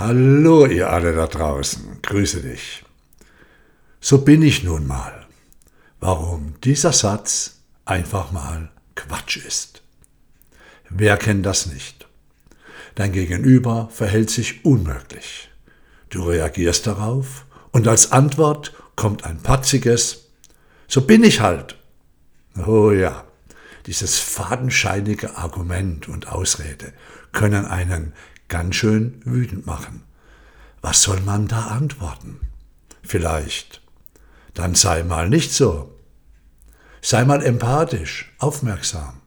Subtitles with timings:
[0.00, 2.84] Hallo, ihr alle da draußen, grüße dich.
[4.00, 5.26] So bin ich nun mal.
[5.98, 9.82] Warum dieser Satz einfach mal Quatsch ist.
[10.88, 12.06] Wer kennt das nicht?
[12.94, 15.50] Dein Gegenüber verhält sich unmöglich.
[16.10, 20.28] Du reagierst darauf und als Antwort kommt ein patziges
[20.86, 21.76] So bin ich halt.
[22.68, 23.24] Oh ja,
[23.86, 26.92] dieses fadenscheinige Argument und Ausrede
[27.32, 28.12] können einen
[28.48, 30.02] ganz schön wütend machen.
[30.80, 32.40] Was soll man da antworten?
[33.02, 33.82] Vielleicht.
[34.54, 35.94] Dann sei mal nicht so.
[37.00, 39.20] Sei mal empathisch, aufmerksam.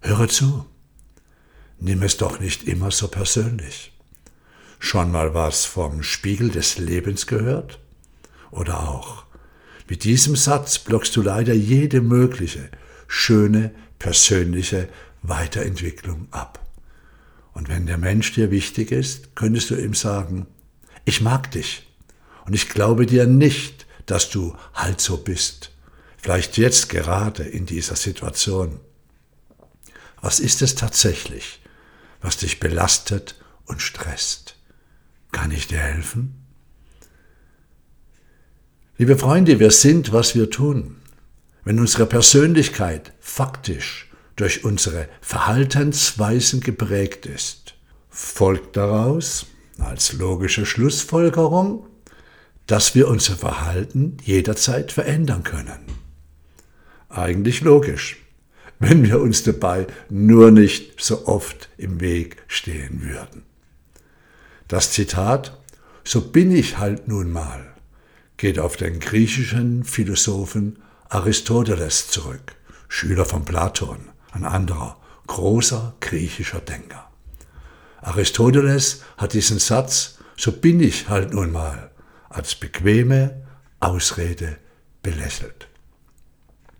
[0.00, 0.66] Höre zu.
[1.80, 3.92] Nimm es doch nicht immer so persönlich.
[4.78, 7.80] Schon mal was vom Spiegel des Lebens gehört?
[8.50, 9.24] Oder auch,
[9.88, 12.70] mit diesem Satz blockst du leider jede mögliche,
[13.06, 14.88] schöne, persönliche
[15.22, 16.67] Weiterentwicklung ab.
[17.52, 20.46] Und wenn der Mensch dir wichtig ist, könntest du ihm sagen,
[21.04, 21.86] ich mag dich
[22.46, 25.70] und ich glaube dir nicht, dass du halt so bist.
[26.16, 28.80] Vielleicht jetzt gerade in dieser Situation.
[30.20, 31.60] Was ist es tatsächlich,
[32.20, 34.56] was dich belastet und stresst?
[35.30, 36.34] Kann ich dir helfen?
[38.96, 40.96] Liebe Freunde, wir sind, was wir tun.
[41.64, 44.07] Wenn unsere Persönlichkeit faktisch
[44.38, 47.74] durch unsere Verhaltensweisen geprägt ist,
[48.08, 49.46] folgt daraus
[49.78, 51.86] als logische Schlussfolgerung,
[52.66, 55.80] dass wir unser Verhalten jederzeit verändern können.
[57.08, 58.18] Eigentlich logisch,
[58.78, 63.42] wenn wir uns dabei nur nicht so oft im Weg stehen würden.
[64.68, 65.58] Das Zitat
[66.04, 67.74] So bin ich halt nun mal
[68.36, 70.78] geht auf den griechischen Philosophen
[71.08, 72.54] Aristoteles zurück,
[72.88, 73.98] Schüler von Platon
[74.32, 77.08] ein anderer großer griechischer Denker.
[78.00, 81.90] Aristoteles hat diesen Satz, so bin ich halt nun mal,
[82.28, 83.42] als bequeme
[83.80, 84.56] Ausrede
[85.02, 85.68] belächelt.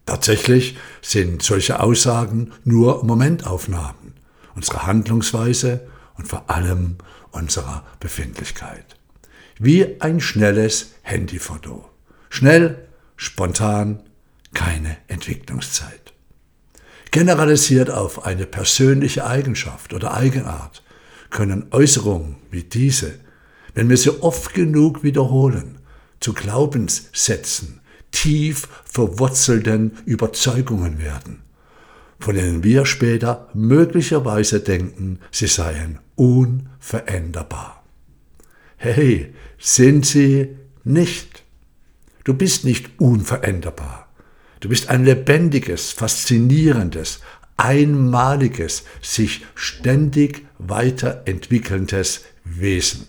[0.07, 4.15] Tatsächlich sind solche Aussagen nur Momentaufnahmen
[4.55, 5.87] unserer Handlungsweise
[6.17, 6.97] und vor allem
[7.31, 8.97] unserer Befindlichkeit.
[9.59, 11.89] Wie ein schnelles Handyfoto.
[12.29, 14.03] Schnell, spontan,
[14.55, 16.13] keine Entwicklungszeit
[17.11, 20.83] generalisiert auf eine persönliche Eigenschaft oder Eigenart,
[21.31, 23.15] können Äußerungen wie diese,
[23.75, 25.79] wenn wir sie oft genug wiederholen,
[26.21, 27.81] zu Glaubenssätzen,
[28.11, 31.43] tief verwurzelten Überzeugungen werden,
[32.19, 37.85] von denen wir später möglicherweise denken, sie seien unveränderbar.
[38.77, 41.45] Hey, sind sie nicht.
[42.25, 44.08] Du bist nicht unveränderbar.
[44.61, 47.21] Du bist ein lebendiges, faszinierendes,
[47.57, 53.07] einmaliges, sich ständig weiterentwickelndes Wesen.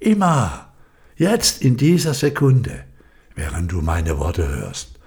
[0.00, 0.72] Immer,
[1.16, 2.84] jetzt in dieser Sekunde,
[3.34, 4.98] während du meine Worte hörst,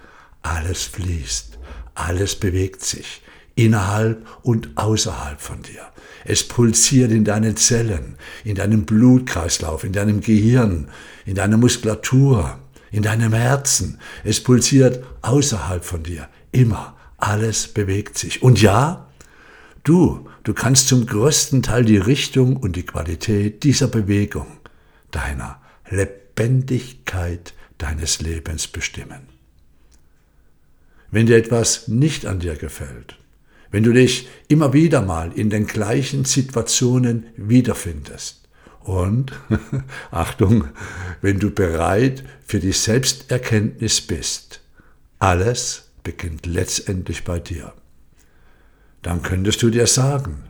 [0.42, 1.58] alles fließt,
[1.94, 3.22] alles bewegt sich,
[3.54, 5.82] innerhalb und außerhalb von dir.
[6.24, 10.88] Es pulsiert in deinen Zellen, in deinem Blutkreislauf, in deinem Gehirn,
[11.26, 12.58] in deiner Muskulatur,
[12.92, 13.98] in deinem Herzen.
[14.22, 16.28] Es pulsiert außerhalb von dir.
[16.52, 16.96] Immer.
[17.16, 18.42] Alles bewegt sich.
[18.42, 19.08] Und ja,
[19.84, 24.48] du, du kannst zum größten Teil die Richtung und die Qualität dieser Bewegung,
[25.12, 29.28] deiner Lebendigkeit deines Lebens bestimmen.
[31.12, 33.16] Wenn dir etwas nicht an dir gefällt,
[33.70, 38.41] wenn du dich immer wieder mal in den gleichen Situationen wiederfindest,
[38.84, 39.32] und
[40.10, 40.68] Achtung,
[41.20, 44.60] wenn du bereit für die Selbsterkenntnis bist,
[45.18, 47.72] alles beginnt letztendlich bei dir.
[49.02, 50.44] Dann könntest du dir sagen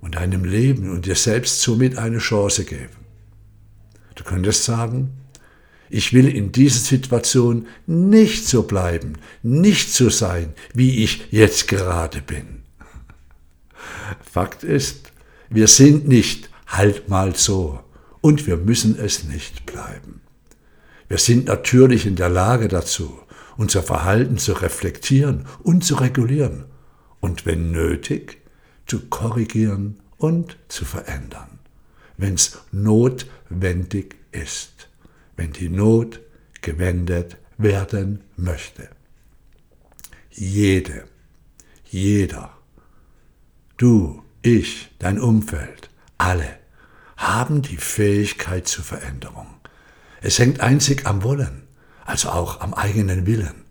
[0.00, 2.96] und deinem Leben und dir selbst somit eine Chance geben.
[4.14, 5.10] Du könntest sagen,
[5.88, 12.22] ich will in dieser Situation nicht so bleiben, nicht so sein, wie ich jetzt gerade
[12.22, 12.62] bin.
[14.30, 15.12] Fakt ist,
[15.50, 17.80] wir sind nicht halt mal so.
[18.20, 20.22] Und wir müssen es nicht bleiben.
[21.08, 23.20] Wir sind natürlich in der Lage dazu,
[23.56, 26.64] unser Verhalten zu reflektieren und zu regulieren
[27.20, 28.38] und wenn nötig,
[28.86, 31.58] zu korrigieren und zu verändern,
[32.16, 34.88] wenn es notwendig ist,
[35.36, 36.20] wenn die Not
[36.62, 38.88] gewendet werden möchte.
[40.30, 41.04] Jede,
[41.90, 42.56] jeder,
[43.76, 46.61] du, ich, dein Umfeld, alle
[47.22, 49.46] haben die Fähigkeit zur Veränderung.
[50.20, 51.62] Es hängt einzig am Wollen,
[52.04, 53.64] also auch am eigenen Willen.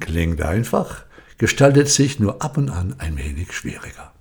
[0.00, 1.04] Klingt einfach,
[1.38, 4.12] gestaltet sich nur ab und an ein wenig schwieriger.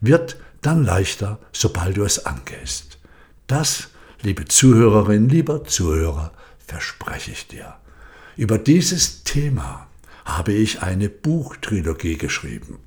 [0.00, 2.98] Wird dann leichter, sobald du es angehst.
[3.46, 3.88] Das,
[4.22, 6.32] liebe Zuhörerin, lieber Zuhörer,
[6.66, 7.76] verspreche ich dir.
[8.36, 9.86] Über dieses Thema
[10.24, 12.78] habe ich eine Buchtrilogie geschrieben.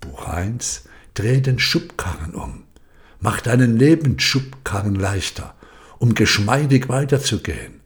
[0.00, 2.64] Buch 1 Dreh den Schubkarren um.
[3.24, 5.54] Mach deinen Lebensschubkarren leichter,
[5.98, 7.80] um geschmeidig weiterzugehen.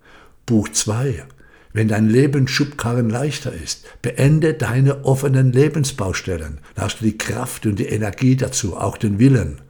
[0.47, 1.25] Buch 2
[1.73, 6.59] Wenn dein Lebensschubkarren leichter ist, beende deine offenen Lebensbaustellen.
[6.75, 9.61] Da hast du die Kraft und die Energie dazu, auch den Willen.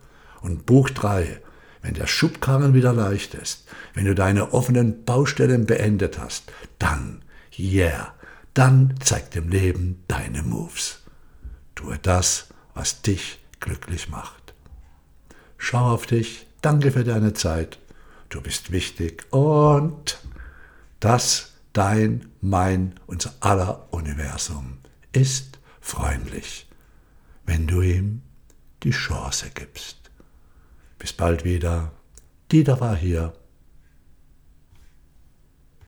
[0.40, 1.38] Und Buch 3
[1.82, 7.20] wenn der Schubkarren wieder leicht ist, wenn du deine offenen Baustellen beendet hast, dann,
[7.58, 8.14] yeah,
[8.54, 11.02] dann zeig dem Leben deine Moves.
[11.74, 14.47] Tue das, was dich glücklich macht.
[15.58, 17.78] Schau auf dich, danke für deine Zeit,
[18.30, 20.18] du bist wichtig und
[21.00, 24.78] das, dein, mein, unser aller Universum
[25.12, 26.68] ist freundlich,
[27.44, 28.22] wenn du ihm
[28.82, 29.96] die Chance gibst.
[30.98, 31.92] Bis bald wieder.
[32.50, 33.32] Dieter war hier.